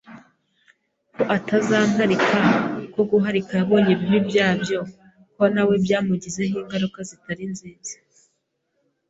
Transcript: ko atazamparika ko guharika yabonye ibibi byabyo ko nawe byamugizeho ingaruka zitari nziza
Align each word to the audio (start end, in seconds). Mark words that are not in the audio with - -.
ko 1.13 1.21
atazamparika 1.35 2.39
ko 2.93 3.01
guharika 3.09 3.51
yabonye 3.59 3.89
ibibi 3.93 4.19
byabyo 4.29 4.79
ko 5.35 5.43
nawe 5.53 5.73
byamugizeho 5.83 6.55
ingaruka 6.61 6.99
zitari 7.09 7.45
nziza 7.53 7.95